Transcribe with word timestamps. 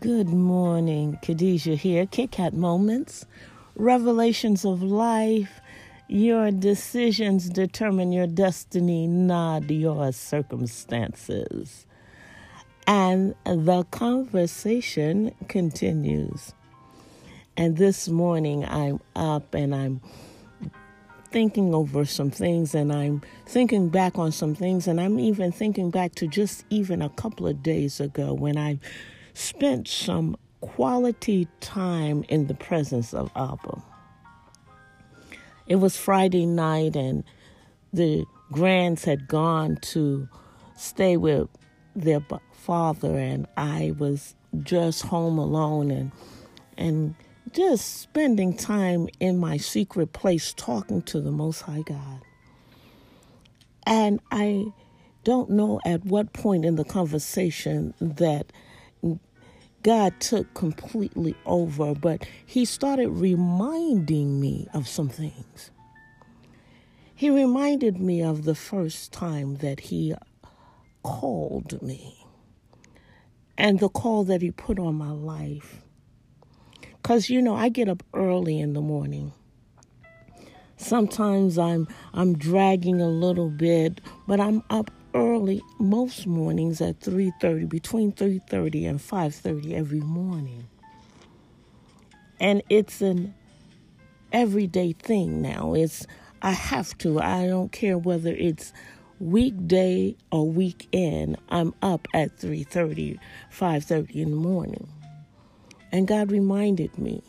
Good 0.00 0.30
morning, 0.30 1.18
Khadijah 1.20 1.74
here. 1.74 2.06
Kit 2.06 2.30
Kat 2.30 2.54
Moments, 2.54 3.26
revelations 3.76 4.64
of 4.64 4.82
life. 4.82 5.60
Your 6.08 6.50
decisions 6.50 7.50
determine 7.50 8.10
your 8.10 8.26
destiny, 8.26 9.06
not 9.06 9.70
your 9.70 10.10
circumstances. 10.12 11.84
And 12.86 13.34
the 13.44 13.84
conversation 13.90 15.34
continues. 15.48 16.54
And 17.58 17.76
this 17.76 18.08
morning 18.08 18.64
I'm 18.64 19.00
up 19.14 19.52
and 19.52 19.74
I'm 19.74 20.00
thinking 21.30 21.74
over 21.74 22.06
some 22.06 22.30
things 22.30 22.74
and 22.74 22.90
I'm 22.90 23.20
thinking 23.44 23.90
back 23.90 24.18
on 24.18 24.32
some 24.32 24.54
things 24.54 24.88
and 24.88 24.98
I'm 24.98 25.18
even 25.18 25.52
thinking 25.52 25.90
back 25.90 26.14
to 26.14 26.26
just 26.26 26.64
even 26.70 27.02
a 27.02 27.10
couple 27.10 27.46
of 27.46 27.62
days 27.62 28.00
ago 28.00 28.32
when 28.32 28.56
I 28.56 28.78
spent 29.34 29.88
some 29.88 30.36
quality 30.60 31.48
time 31.60 32.24
in 32.28 32.46
the 32.46 32.54
presence 32.54 33.14
of 33.14 33.30
Abba. 33.34 33.82
It 35.66 35.76
was 35.76 35.96
Friday 35.96 36.46
night 36.46 36.96
and 36.96 37.24
the 37.92 38.24
Grands 38.52 39.04
had 39.04 39.28
gone 39.28 39.76
to 39.76 40.28
stay 40.76 41.16
with 41.16 41.48
their 41.94 42.20
father 42.52 43.16
and 43.16 43.46
I 43.56 43.94
was 43.96 44.34
just 44.62 45.02
home 45.02 45.38
alone 45.38 45.90
and 45.90 46.12
and 46.76 47.14
just 47.52 48.00
spending 48.00 48.56
time 48.56 49.08
in 49.18 49.38
my 49.38 49.56
secret 49.56 50.12
place 50.12 50.52
talking 50.54 51.02
to 51.02 51.20
the 51.20 51.30
Most 51.30 51.62
High 51.62 51.82
God. 51.82 52.22
And 53.86 54.20
I 54.30 54.72
don't 55.24 55.50
know 55.50 55.80
at 55.84 56.04
what 56.04 56.32
point 56.32 56.64
in 56.64 56.76
the 56.76 56.84
conversation 56.84 57.92
that 58.00 58.52
God 59.82 60.20
took 60.20 60.52
completely 60.54 61.34
over, 61.46 61.94
but 61.94 62.26
He 62.44 62.64
started 62.64 63.10
reminding 63.10 64.40
me 64.40 64.68
of 64.74 64.86
some 64.86 65.08
things. 65.08 65.70
He 67.14 67.30
reminded 67.30 67.98
me 68.00 68.22
of 68.22 68.44
the 68.44 68.54
first 68.54 69.12
time 69.12 69.56
that 69.56 69.80
He 69.80 70.14
called 71.02 71.82
me 71.82 72.26
and 73.56 73.78
the 73.78 73.88
call 73.88 74.24
that 74.24 74.42
He 74.42 74.50
put 74.50 74.78
on 74.78 74.94
my 74.94 75.10
life 75.10 75.82
Cause 77.02 77.30
you 77.30 77.40
know, 77.40 77.54
I 77.54 77.70
get 77.70 77.88
up 77.88 78.02
early 78.14 78.60
in 78.60 78.74
the 78.74 78.80
morning. 78.80 79.32
Sometimes 80.76 81.58
I'm 81.58 81.88
I'm 82.12 82.36
dragging 82.36 83.00
a 83.00 83.08
little 83.08 83.48
bit, 83.48 84.00
but 84.26 84.38
I'm 84.40 84.62
up 84.70 84.90
early 85.14 85.62
most 85.78 86.26
mornings 86.26 86.80
at 86.80 87.00
3:30, 87.00 87.68
between 87.68 88.12
3:30 88.12 88.86
and 88.86 89.00
5:30 89.00 89.74
every 89.74 90.00
morning. 90.00 90.66
And 92.40 92.62
it's 92.68 93.02
an 93.02 93.34
everyday 94.32 94.92
thing 94.92 95.42
now. 95.42 95.74
It's 95.74 96.06
I 96.42 96.52
have 96.52 96.96
to. 96.98 97.20
I 97.20 97.46
don't 97.46 97.72
care 97.72 97.98
whether 97.98 98.34
it's 98.34 98.72
weekday 99.18 100.16
or 100.32 100.48
weekend. 100.48 101.36
I'm 101.50 101.74
up 101.82 102.08
at 102.14 102.38
3:30, 102.38 103.18
5:30 103.50 104.22
in 104.22 104.30
the 104.30 104.36
morning. 104.36 104.88
And 105.92 106.06
God 106.06 106.30
reminded 106.30 106.98
me 106.98 107.22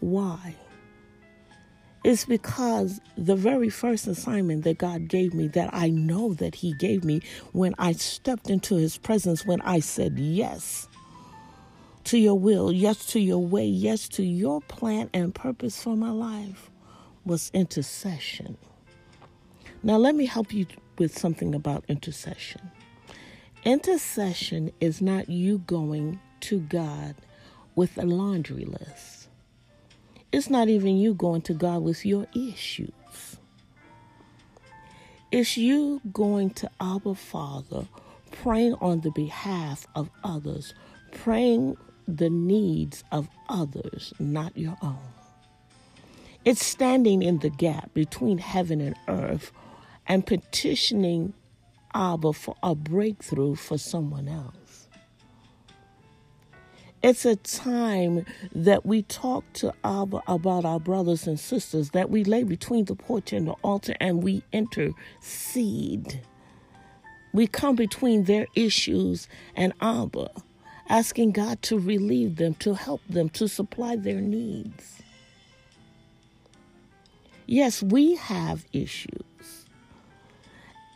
why. 0.00 0.54
It's 2.04 2.26
because 2.26 3.00
the 3.16 3.34
very 3.34 3.70
first 3.70 4.06
assignment 4.06 4.64
that 4.64 4.76
God 4.76 5.08
gave 5.08 5.32
me, 5.32 5.48
that 5.48 5.70
I 5.72 5.88
know 5.88 6.34
that 6.34 6.56
He 6.56 6.74
gave 6.74 7.02
me 7.02 7.22
when 7.52 7.74
I 7.78 7.92
stepped 7.92 8.50
into 8.50 8.76
His 8.76 8.98
presence, 8.98 9.46
when 9.46 9.62
I 9.62 9.80
said 9.80 10.18
yes 10.18 10.86
to 12.04 12.18
your 12.18 12.38
will, 12.38 12.70
yes 12.70 13.06
to 13.06 13.20
your 13.20 13.38
way, 13.38 13.64
yes 13.64 14.06
to 14.10 14.22
your 14.22 14.60
plan 14.60 15.08
and 15.14 15.34
purpose 15.34 15.82
for 15.82 15.96
my 15.96 16.10
life, 16.10 16.70
was 17.24 17.50
intercession. 17.54 18.58
Now, 19.82 19.96
let 19.96 20.14
me 20.14 20.26
help 20.26 20.52
you 20.52 20.66
with 20.98 21.18
something 21.18 21.54
about 21.54 21.84
intercession. 21.88 22.70
Intercession 23.64 24.70
is 24.80 25.00
not 25.00 25.30
you 25.30 25.58
going 25.58 26.20
to 26.40 26.60
God 26.60 27.14
with 27.74 27.96
a 27.96 28.04
laundry 28.04 28.66
list. 28.66 29.23
It's 30.34 30.50
not 30.50 30.68
even 30.68 30.96
you 30.96 31.14
going 31.14 31.42
to 31.42 31.54
God 31.54 31.84
with 31.84 32.04
your 32.04 32.26
issues. 32.34 33.36
It's 35.30 35.56
you 35.56 36.00
going 36.12 36.50
to 36.54 36.68
Abba 36.80 37.14
Father, 37.14 37.86
praying 38.32 38.74
on 38.80 39.02
the 39.02 39.12
behalf 39.12 39.86
of 39.94 40.10
others, 40.24 40.74
praying 41.12 41.76
the 42.08 42.30
needs 42.30 43.04
of 43.12 43.28
others, 43.48 44.12
not 44.18 44.58
your 44.58 44.76
own. 44.82 44.98
It's 46.44 46.66
standing 46.66 47.22
in 47.22 47.38
the 47.38 47.50
gap 47.50 47.94
between 47.94 48.38
heaven 48.38 48.80
and 48.80 48.96
earth 49.06 49.52
and 50.04 50.26
petitioning 50.26 51.32
Abba 51.94 52.32
for 52.32 52.56
a 52.60 52.74
breakthrough 52.74 53.54
for 53.54 53.78
someone 53.78 54.26
else. 54.26 54.63
It's 57.04 57.26
a 57.26 57.36
time 57.36 58.24
that 58.54 58.86
we 58.86 59.02
talk 59.02 59.44
to 59.54 59.74
Abba 59.84 60.22
about 60.26 60.64
our 60.64 60.80
brothers 60.80 61.26
and 61.26 61.38
sisters, 61.38 61.90
that 61.90 62.08
we 62.08 62.24
lay 62.24 62.44
between 62.44 62.86
the 62.86 62.94
porch 62.94 63.30
and 63.30 63.46
the 63.46 63.52
altar 63.62 63.94
and 64.00 64.22
we 64.22 64.42
intercede. 64.52 66.22
We 67.34 67.46
come 67.46 67.76
between 67.76 68.24
their 68.24 68.46
issues 68.54 69.28
and 69.54 69.74
Abba, 69.82 70.30
asking 70.88 71.32
God 71.32 71.60
to 71.64 71.78
relieve 71.78 72.36
them, 72.36 72.54
to 72.54 72.72
help 72.72 73.02
them, 73.06 73.28
to 73.30 73.48
supply 73.48 73.96
their 73.96 74.22
needs. 74.22 75.02
Yes, 77.44 77.82
we 77.82 78.16
have 78.16 78.64
issues. 78.72 79.66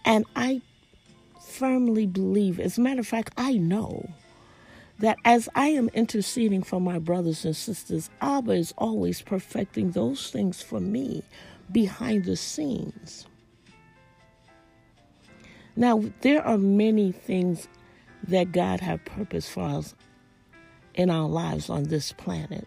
And 0.06 0.24
I 0.34 0.62
firmly 1.46 2.06
believe, 2.06 2.58
as 2.58 2.78
a 2.78 2.80
matter 2.80 3.00
of 3.00 3.06
fact, 3.06 3.34
I 3.36 3.58
know 3.58 4.08
that 4.98 5.18
as 5.24 5.48
I 5.54 5.68
am 5.68 5.88
interceding 5.90 6.62
for 6.62 6.80
my 6.80 6.98
brothers 6.98 7.44
and 7.44 7.54
sisters, 7.54 8.10
Abba 8.20 8.52
is 8.52 8.74
always 8.76 9.22
perfecting 9.22 9.92
those 9.92 10.30
things 10.30 10.62
for 10.62 10.80
me 10.80 11.22
behind 11.70 12.24
the 12.24 12.36
scenes. 12.36 13.26
Now, 15.76 16.02
there 16.22 16.44
are 16.44 16.58
many 16.58 17.12
things 17.12 17.68
that 18.26 18.50
God 18.50 18.80
has 18.80 18.98
purpose 19.04 19.48
for 19.48 19.62
us 19.62 19.94
in 20.94 21.10
our 21.10 21.28
lives 21.28 21.70
on 21.70 21.84
this 21.84 22.12
planet. 22.12 22.66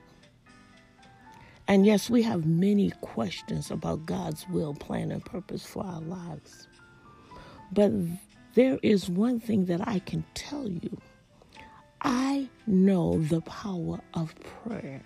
And 1.67 1.85
yes, 1.85 2.09
we 2.09 2.21
have 2.23 2.45
many 2.45 2.91
questions 3.01 3.69
about 3.69 4.05
God's 4.05 4.47
will, 4.49 4.73
plan, 4.73 5.11
and 5.11 5.23
purpose 5.23 5.65
for 5.65 5.83
our 5.83 6.01
lives. 6.01 6.67
But 7.73 7.91
there 8.53 8.79
is 8.81 9.09
one 9.09 9.39
thing 9.39 9.65
that 9.65 9.85
I 9.87 9.99
can 9.99 10.23
tell 10.33 10.69
you 10.69 10.97
I 12.01 12.49
know 12.65 13.19
the 13.19 13.41
power 13.41 14.01
of 14.13 14.33
prayer. 14.63 15.03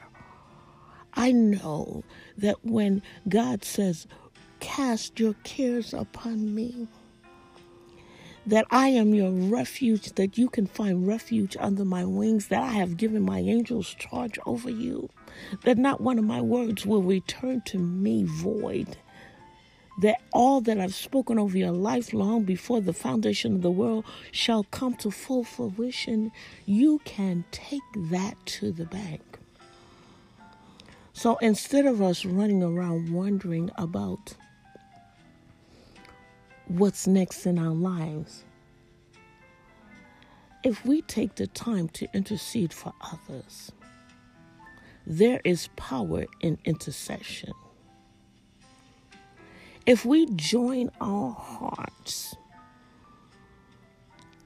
I 1.14 1.32
know 1.32 2.04
that 2.38 2.64
when 2.64 3.02
God 3.28 3.64
says, 3.64 4.08
Cast 4.62 5.20
your 5.20 5.34
cares 5.44 5.94
upon 5.94 6.56
me, 6.56 6.88
that 8.46 8.66
I 8.72 8.90
am 8.90 9.14
your 9.14 9.32
refuge, 9.32 10.14
that 10.14 10.38
you 10.38 10.50
can 10.50 10.68
find 10.68 11.08
refuge 11.08 11.58
under 11.60 11.84
my 11.84 12.06
wings, 12.06 12.48
that 12.48 12.62
I 12.62 12.72
have 12.74 12.98
given 12.98 13.24
my 13.24 13.40
angels 13.40 13.94
charge 13.96 14.40
over 14.46 14.70
you, 14.70 15.10
that 15.64 15.78
not 15.78 16.02
one 16.02 16.18
of 16.18 16.26
my 16.26 16.42
words 16.42 16.86
will 16.86 17.04
return 17.04 17.62
to 17.68 17.78
me 17.78 18.24
void, 18.24 18.98
that 20.00 20.22
all 20.34 20.62
that 20.62 20.80
I've 20.80 20.96
spoken 20.96 21.40
over 21.40 21.58
your 21.58 21.72
life 21.72 22.14
long 22.14 22.44
before 22.44 22.82
the 22.82 22.94
foundation 22.94 23.56
of 23.56 23.62
the 23.62 23.72
world 23.72 24.06
shall 24.32 24.64
come 24.66 24.96
to 24.96 25.12
full 25.12 25.44
fruition, 25.44 26.32
you 26.66 27.00
can 27.06 27.46
take 27.52 27.82
that 28.10 28.36
to 28.46 28.72
the 28.72 28.86
bank. 28.86 29.40
So 31.14 31.38
instead 31.38 31.86
of 31.86 32.02
us 32.02 32.26
running 32.26 32.62
around 32.62 33.14
wondering 33.14 33.72
about 33.78 34.36
what's 36.68 37.08
next 37.08 37.46
in 37.46 37.58
our 37.58 37.74
lives, 37.74 38.44
if 40.64 40.86
we 40.86 41.04
take 41.04 41.36
the 41.36 41.48
time 41.48 41.88
to 41.90 42.08
intercede 42.14 42.74
for 42.74 42.94
others, 43.00 43.72
there 45.08 45.40
is 45.46 45.70
power 45.78 46.26
in 46.42 46.58
intercession. 46.66 47.54
If 49.86 50.04
we 50.04 50.26
join 50.26 50.90
our 51.00 51.32
hearts 51.32 52.36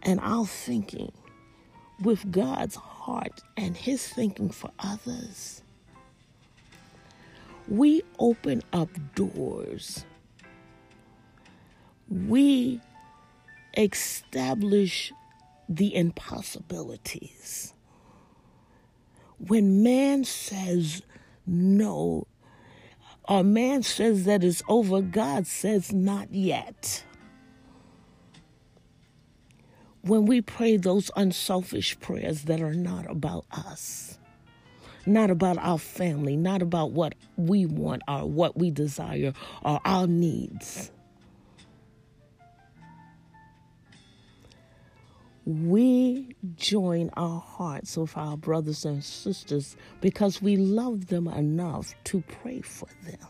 and 0.03 0.19
our 0.19 0.45
thinking 0.45 1.13
with 2.01 2.29
God's 2.29 2.75
heart 2.75 3.41
and 3.55 3.77
His 3.77 4.05
thinking 4.05 4.49
for 4.49 4.71
others, 4.79 5.63
we 7.69 8.01
open 8.17 8.63
up 8.73 8.89
doors. 9.15 10.03
We 12.09 12.81
establish 13.77 15.13
the 15.69 15.95
impossibilities. 15.95 17.73
When 19.37 19.83
man 19.83 20.25
says 20.25 21.01
no, 21.45 22.27
or 23.29 23.43
man 23.43 23.83
says 23.83 24.25
that 24.25 24.43
it's 24.43 24.63
over, 24.67 25.01
God 25.01 25.45
says 25.45 25.93
not 25.93 26.33
yet. 26.33 27.03
When 30.01 30.25
we 30.25 30.41
pray 30.41 30.77
those 30.77 31.11
unselfish 31.15 31.99
prayers 31.99 32.43
that 32.45 32.59
are 32.59 32.73
not 32.73 33.09
about 33.09 33.45
us, 33.51 34.17
not 35.05 35.29
about 35.29 35.59
our 35.59 35.77
family, 35.77 36.35
not 36.35 36.63
about 36.63 36.91
what 36.91 37.13
we 37.37 37.67
want 37.67 38.01
or 38.07 38.25
what 38.25 38.57
we 38.57 38.71
desire 38.71 39.33
or 39.61 39.79
our 39.85 40.07
needs. 40.07 40.91
We 45.45 45.88
join 46.59 47.09
our 47.15 47.39
hearts 47.39 47.97
with 47.97 48.15
our 48.17 48.37
brothers 48.37 48.85
and 48.85 49.03
sisters 49.03 49.75
because 50.01 50.41
we 50.41 50.57
love 50.57 51.07
them 51.07 51.27
enough 51.27 51.95
to 52.05 52.21
pray 52.21 52.61
for 52.61 52.87
them. 53.05 53.27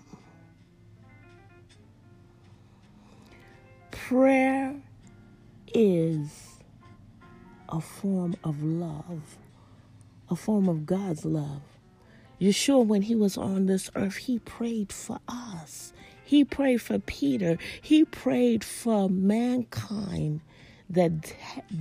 Prayer 3.91 4.75
is 5.73 6.59
a 7.69 7.79
form 7.79 8.35
of 8.43 8.63
love 8.63 9.37
a 10.29 10.35
form 10.35 10.69
of 10.69 10.85
God's 10.85 11.25
love. 11.25 11.61
Yeshua, 12.39 12.85
when 12.85 13.01
he 13.03 13.15
was 13.15 13.37
on 13.37 13.65
this 13.65 13.89
earth, 13.95 14.17
he 14.17 14.39
prayed 14.39 14.93
for 14.93 15.19
us. 15.27 15.91
He 16.23 16.45
prayed 16.45 16.81
for 16.81 16.99
Peter. 16.99 17.57
He 17.81 18.05
prayed 18.05 18.63
for 18.63 19.09
mankind 19.09 20.41
that 20.89 21.33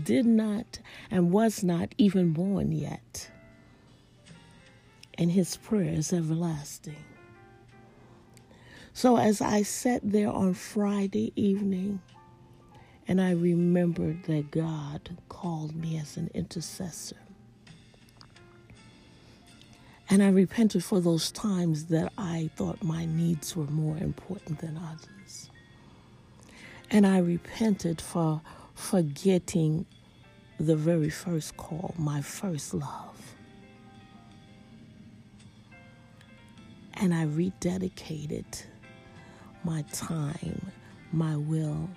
did 0.04 0.26
not 0.26 0.78
and 1.10 1.30
was 1.30 1.64
not 1.64 1.94
even 1.98 2.32
born 2.32 2.72
yet. 2.72 3.30
And 5.14 5.32
his 5.32 5.56
prayer 5.56 5.92
is 5.92 6.12
everlasting. 6.12 7.04
So 8.92 9.16
as 9.16 9.40
I 9.40 9.62
sat 9.62 10.00
there 10.02 10.30
on 10.30 10.54
Friday 10.54 11.32
evening, 11.36 12.00
and 13.06 13.20
I 13.20 13.30
remembered 13.30 14.24
that 14.24 14.50
God 14.50 15.16
called 15.28 15.74
me 15.74 15.98
as 15.98 16.16
an 16.18 16.30
intercessor. 16.34 17.16
And 20.10 20.22
I 20.22 20.28
repented 20.28 20.84
for 20.84 21.00
those 21.00 21.30
times 21.30 21.86
that 21.86 22.12
I 22.18 22.50
thought 22.56 22.82
my 22.82 23.06
needs 23.06 23.56
were 23.56 23.66
more 23.66 23.96
important 23.96 24.58
than 24.58 24.76
others. 24.76 25.50
And 26.90 27.06
I 27.06 27.18
repented 27.18 28.00
for 28.00 28.40
forgetting 28.78 29.84
the 30.58 30.76
very 30.76 31.10
first 31.10 31.56
call, 31.56 31.94
my 31.98 32.22
first 32.22 32.72
love. 32.72 33.34
And 36.94 37.12
I 37.12 37.26
rededicated 37.26 38.62
my 39.64 39.82
time, 39.92 40.72
my 41.12 41.36
will 41.36 41.90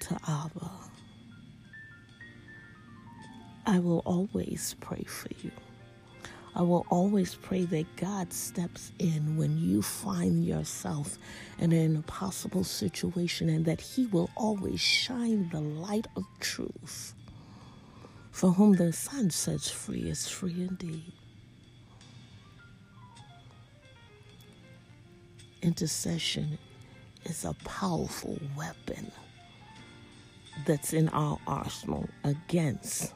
to 0.00 0.18
Abba. 0.26 0.70
I 3.64 3.78
will 3.78 4.02
always 4.04 4.74
pray 4.80 5.04
for 5.06 5.28
you. 5.40 5.52
I 6.58 6.62
will 6.62 6.84
always 6.90 7.36
pray 7.36 7.66
that 7.66 7.96
God 7.96 8.32
steps 8.32 8.90
in 8.98 9.36
when 9.36 9.58
you 9.58 9.80
find 9.80 10.44
yourself 10.44 11.16
in 11.60 11.70
an 11.72 11.94
impossible 11.94 12.64
situation 12.64 13.48
and 13.48 13.64
that 13.66 13.80
He 13.80 14.06
will 14.06 14.28
always 14.36 14.80
shine 14.80 15.48
the 15.50 15.60
light 15.60 16.08
of 16.16 16.24
truth. 16.40 17.14
For 18.32 18.50
whom 18.50 18.74
the 18.74 18.92
Son 18.92 19.30
sets 19.30 19.70
free 19.70 20.10
is 20.10 20.26
free 20.28 20.66
indeed. 20.68 21.12
Intercession 25.62 26.58
is 27.24 27.44
a 27.44 27.54
powerful 27.64 28.38
weapon 28.56 29.12
that's 30.66 30.92
in 30.92 31.08
our 31.10 31.38
arsenal 31.46 32.08
against 32.24 33.14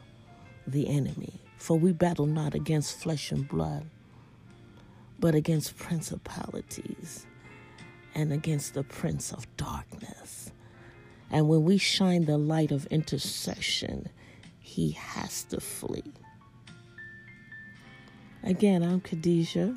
the 0.68 0.88
enemy. 0.88 1.41
For 1.56 1.78
we 1.78 1.92
battle 1.92 2.26
not 2.26 2.54
against 2.54 2.98
flesh 2.98 3.30
and 3.30 3.48
blood, 3.48 3.86
but 5.20 5.34
against 5.34 5.76
principalities 5.76 7.26
and 8.14 8.32
against 8.32 8.74
the 8.74 8.82
prince 8.82 9.32
of 9.32 9.46
darkness. 9.56 10.50
And 11.30 11.48
when 11.48 11.64
we 11.64 11.78
shine 11.78 12.24
the 12.24 12.36
light 12.36 12.72
of 12.72 12.86
intercession, 12.86 14.08
he 14.60 14.90
has 14.90 15.44
to 15.44 15.60
flee. 15.60 16.12
Again, 18.42 18.82
I'm 18.82 19.00
Khadijah. 19.00 19.76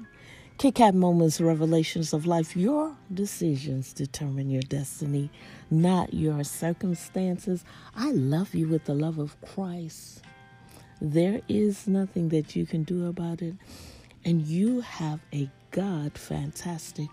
Kit 0.58 0.76
Kat 0.76 0.96
Moments, 0.96 1.40
Revelations 1.42 2.14
of 2.14 2.26
Life. 2.26 2.56
Your 2.56 2.96
decisions 3.14 3.94
determine 3.94 4.50
your 4.50 4.62
destiny, 4.64 5.30
not 5.70 6.14
your 6.14 6.44
circumstances. 6.46 7.64
I 7.96 8.12
love 8.12 8.56
you 8.56 8.68
with 8.68 8.86
the 8.86 8.96
love 8.96 9.20
of 9.20 9.40
Christ. 9.42 10.22
There 11.02 11.42
is 11.50 11.88
nothing 11.88 12.30
that 12.30 12.56
you 12.56 12.66
can 12.66 12.84
do 12.84 13.08
about 13.08 13.42
it. 13.42 13.56
And 14.24 14.42
you 14.42 14.82
have 14.82 15.20
a 15.34 15.50
God 15.72 16.18
fantastic 16.18 17.10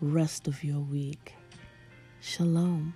rest 0.00 0.48
of 0.48 0.64
your 0.64 0.80
week. 0.80 1.34
Shalom. 2.20 2.94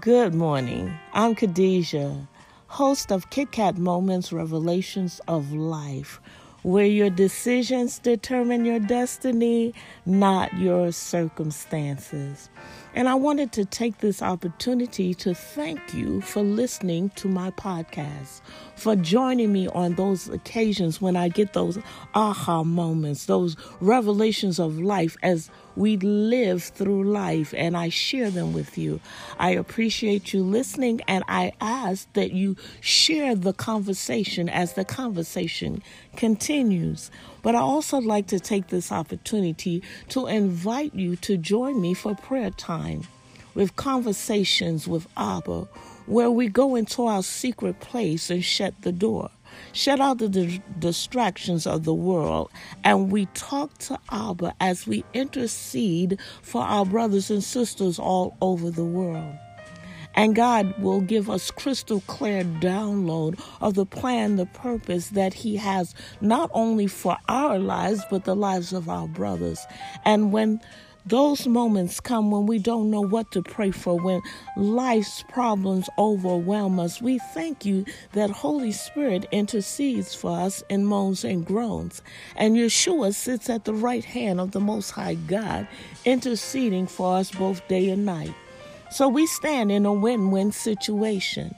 Good 0.00 0.32
morning. 0.32 0.98
I'm 1.12 1.34
Khadijah, 1.34 2.26
host 2.68 3.12
of 3.12 3.28
Kit 3.28 3.52
Kat 3.52 3.76
Moments 3.76 4.32
Revelations 4.32 5.20
of 5.28 5.52
Life, 5.52 6.22
where 6.62 6.86
your 6.86 7.10
decisions 7.10 7.98
determine 7.98 8.64
your 8.64 8.78
destiny, 8.78 9.74
not 10.06 10.56
your 10.56 10.90
circumstances. 10.90 12.48
And 12.96 13.08
I 13.08 13.16
wanted 13.16 13.50
to 13.52 13.64
take 13.64 13.98
this 13.98 14.22
opportunity 14.22 15.14
to 15.14 15.34
thank 15.34 15.92
you 15.92 16.20
for 16.20 16.42
listening 16.42 17.10
to 17.16 17.26
my 17.26 17.50
podcast, 17.50 18.40
for 18.76 18.94
joining 18.94 19.52
me 19.52 19.66
on 19.66 19.94
those 19.94 20.28
occasions 20.28 21.00
when 21.00 21.16
I 21.16 21.28
get 21.28 21.54
those 21.54 21.76
aha 22.14 22.62
moments, 22.62 23.26
those 23.26 23.56
revelations 23.80 24.60
of 24.60 24.78
life 24.78 25.16
as 25.24 25.50
we 25.74 25.96
live 25.96 26.62
through 26.62 27.02
life, 27.02 27.52
and 27.56 27.76
I 27.76 27.88
share 27.88 28.30
them 28.30 28.52
with 28.52 28.78
you. 28.78 29.00
I 29.40 29.50
appreciate 29.50 30.32
you 30.32 30.44
listening, 30.44 31.00
and 31.08 31.24
I 31.26 31.52
ask 31.60 32.12
that 32.12 32.30
you 32.30 32.56
share 32.80 33.34
the 33.34 33.54
conversation 33.54 34.48
as 34.48 34.74
the 34.74 34.84
conversation 34.84 35.82
continues. 36.14 37.10
But 37.44 37.54
I 37.54 37.60
also 37.60 37.98
like 38.00 38.26
to 38.28 38.40
take 38.40 38.68
this 38.68 38.90
opportunity 38.90 39.82
to 40.08 40.26
invite 40.26 40.94
you 40.94 41.14
to 41.16 41.36
join 41.36 41.78
me 41.78 41.92
for 41.92 42.14
prayer 42.14 42.50
time 42.50 43.02
with 43.54 43.76
conversations 43.76 44.88
with 44.88 45.06
Abba, 45.14 45.68
where 46.06 46.30
we 46.30 46.48
go 46.48 46.74
into 46.74 47.04
our 47.04 47.22
secret 47.22 47.80
place 47.80 48.30
and 48.30 48.42
shut 48.42 48.74
the 48.80 48.92
door. 48.92 49.30
Shut 49.72 50.00
out 50.00 50.18
the 50.18 50.28
di- 50.30 50.62
distractions 50.78 51.66
of 51.66 51.84
the 51.84 51.94
world, 51.94 52.50
and 52.82 53.12
we 53.12 53.26
talk 53.26 53.76
to 53.78 54.00
Abba 54.10 54.54
as 54.58 54.86
we 54.86 55.04
intercede 55.12 56.18
for 56.40 56.62
our 56.62 56.86
brothers 56.86 57.30
and 57.30 57.44
sisters 57.44 57.98
all 57.98 58.36
over 58.40 58.70
the 58.70 58.84
world. 58.84 59.36
And 60.16 60.34
God 60.34 60.78
will 60.80 61.00
give 61.00 61.28
us 61.28 61.50
crystal 61.50 62.02
clear 62.06 62.44
download 62.44 63.40
of 63.60 63.74
the 63.74 63.86
plan, 63.86 64.36
the 64.36 64.46
purpose 64.46 65.08
that 65.10 65.34
He 65.34 65.56
has 65.56 65.94
not 66.20 66.50
only 66.52 66.86
for 66.86 67.16
our 67.28 67.58
lives, 67.58 68.02
but 68.10 68.24
the 68.24 68.36
lives 68.36 68.72
of 68.72 68.88
our 68.88 69.08
brothers. 69.08 69.66
And 70.04 70.32
when 70.32 70.60
those 71.06 71.46
moments 71.46 72.00
come 72.00 72.30
when 72.30 72.46
we 72.46 72.58
don't 72.58 72.90
know 72.90 73.02
what 73.02 73.30
to 73.32 73.42
pray 73.42 73.70
for, 73.70 74.00
when 74.00 74.22
life's 74.56 75.22
problems 75.28 75.86
overwhelm 75.98 76.80
us. 76.80 77.02
We 77.02 77.18
thank 77.18 77.66
you 77.66 77.84
that 78.12 78.30
Holy 78.30 78.72
Spirit 78.72 79.26
intercedes 79.30 80.14
for 80.14 80.30
us 80.30 80.62
in 80.70 80.86
moans 80.86 81.22
and 81.22 81.44
groans. 81.44 82.00
And 82.36 82.56
Yeshua 82.56 83.14
sits 83.14 83.50
at 83.50 83.66
the 83.66 83.74
right 83.74 84.04
hand 84.04 84.40
of 84.40 84.52
the 84.52 84.60
Most 84.60 84.92
High 84.92 85.14
God, 85.14 85.68
interceding 86.06 86.86
for 86.86 87.16
us 87.16 87.30
both 87.30 87.66
day 87.68 87.90
and 87.90 88.06
night. 88.06 88.34
So 88.94 89.08
we 89.08 89.26
stand 89.26 89.72
in 89.72 89.86
a 89.86 89.92
win 89.92 90.30
win 90.30 90.52
situation. 90.52 91.52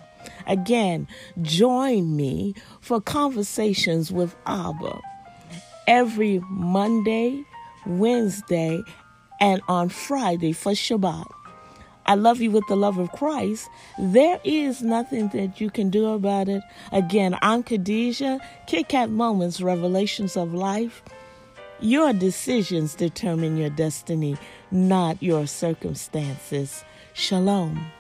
Again, 0.47 1.07
join 1.43 2.17
me 2.17 2.55
for 2.81 2.99
conversations 2.99 4.11
with 4.11 4.35
Abba 4.47 4.99
every 5.87 6.41
Monday, 6.49 7.45
Wednesday, 7.85 8.81
and 9.39 9.61
on 9.69 9.91
Friday 9.91 10.53
for 10.53 10.73
Shabbat. 10.73 11.27
I 12.07 12.15
love 12.15 12.41
you 12.41 12.51
with 12.51 12.67
the 12.69 12.77
love 12.77 12.97
of 12.97 13.13
Christ. 13.13 13.69
There 13.99 14.41
is 14.43 14.81
nothing 14.81 15.29
that 15.35 15.61
you 15.61 15.69
can 15.69 15.91
do 15.91 16.07
about 16.07 16.49
it. 16.49 16.63
Again, 16.91 17.37
I'm 17.43 17.63
Khadijah, 17.63 18.41
Kit 18.67 18.89
Kat 18.89 19.11
Moments, 19.11 19.61
Revelations 19.61 20.39
of 20.39 20.55
Life. 20.55 21.03
Your 21.81 22.15
decisions 22.15 22.95
determine 22.95 23.59
your 23.59 23.69
destiny, 23.69 24.39
not 24.71 25.23
your 25.23 25.47
circumstances. 25.47 26.83
Shalom. 27.19 27.96